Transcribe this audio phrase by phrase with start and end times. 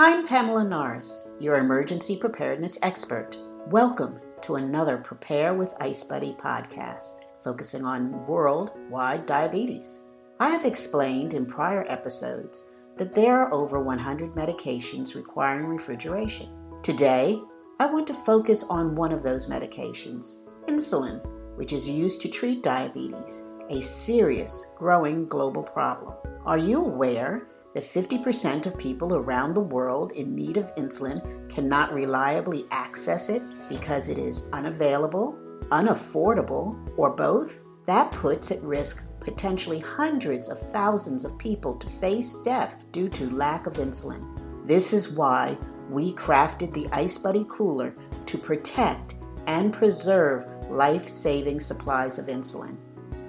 [0.00, 3.36] I'm Pamela Norris, your emergency preparedness expert.
[3.66, 10.04] Welcome to another Prepare with Ice Buddy podcast, focusing on worldwide diabetes.
[10.38, 16.48] I have explained in prior episodes that there are over 100 medications requiring refrigeration.
[16.84, 17.36] Today,
[17.80, 21.20] I want to focus on one of those medications, insulin,
[21.56, 26.14] which is used to treat diabetes, a serious, growing global problem.
[26.46, 31.92] Are you aware that 50% of people around the world in need of insulin cannot
[31.92, 35.38] reliably access it because it is unavailable,
[35.70, 37.64] unaffordable, or both?
[37.86, 43.30] That puts at risk potentially hundreds of thousands of people to face death due to
[43.30, 44.24] lack of insulin.
[44.66, 45.56] This is why
[45.90, 47.96] we crafted the Ice Buddy Cooler
[48.26, 49.14] to protect
[49.46, 52.76] and preserve life saving supplies of insulin.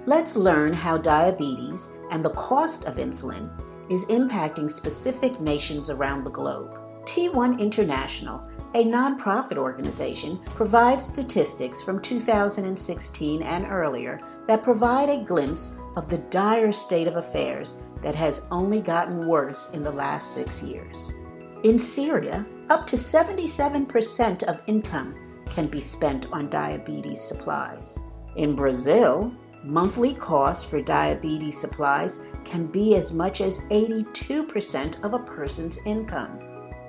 [0.06, 3.50] Let's learn how diabetes and the cost of insulin
[3.90, 6.78] is impacting specific nations around the globe.
[7.04, 8.40] T1 International,
[8.74, 16.18] a nonprofit organization, provides statistics from 2016 and earlier that provide a glimpse of the
[16.30, 21.12] dire state of affairs that has only gotten worse in the last six years.
[21.64, 25.14] In Syria, up to 77% of income
[25.46, 27.98] can be spent on diabetes supplies.
[28.36, 35.18] In Brazil, monthly costs for diabetes supplies can be as much as 82% of a
[35.18, 36.38] person's income.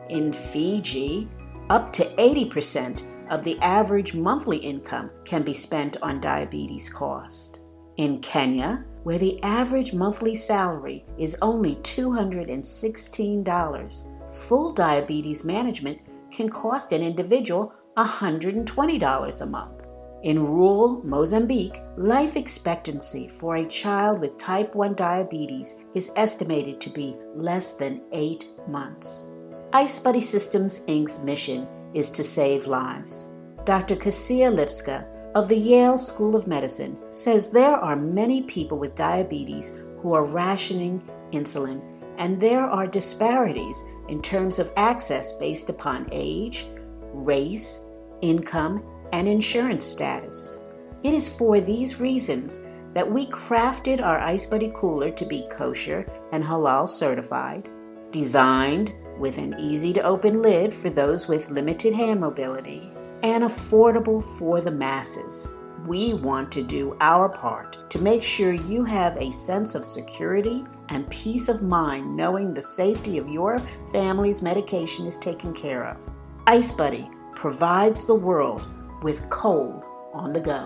[0.10, 1.30] In Fiji,
[1.70, 7.60] up to 80% of the average monthly income can be spent on diabetes cost.
[7.98, 16.00] In Kenya, where the average monthly salary is only $216, full diabetes management
[16.32, 19.81] can cost an individual $120 a month.
[20.24, 26.92] In rural Mozambique, life expectancy for a child with type 1 diabetes is estimated to
[26.92, 29.32] be less than eight months.
[29.74, 33.34] Ice Buddy Systems Inc.'s mission is to save lives.
[33.66, 33.96] Dr.
[33.96, 39.80] Kasia Lipska of the Yale School of Medicine says there are many people with diabetes
[40.02, 41.02] who are rationing
[41.32, 41.82] insulin,
[42.20, 46.68] and there are disparities in terms of access based upon age,
[47.12, 47.86] race,
[48.22, 50.58] income, and insurance status.
[51.04, 56.06] It is for these reasons that we crafted our Ice Buddy cooler to be kosher
[56.32, 57.70] and halal certified,
[58.12, 62.92] designed with an easy to open lid for those with limited hand mobility,
[63.24, 65.54] and affordable for the masses.
[65.88, 70.64] We want to do our part to make sure you have a sense of security
[70.90, 73.58] and peace of mind knowing the safety of your
[73.92, 75.98] family's medication is taken care of.
[76.46, 78.68] Ice Buddy provides the world
[79.02, 80.60] with cold on the go.